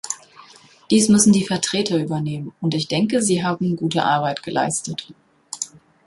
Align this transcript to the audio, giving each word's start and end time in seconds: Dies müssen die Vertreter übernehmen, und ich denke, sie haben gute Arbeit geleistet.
Dies 0.89 1.09
müssen 1.09 1.31
die 1.31 1.45
Vertreter 1.45 1.99
übernehmen, 1.99 2.53
und 2.59 2.73
ich 2.73 2.87
denke, 2.87 3.21
sie 3.21 3.43
haben 3.43 3.75
gute 3.75 4.03
Arbeit 4.03 4.41
geleistet. 4.41 5.13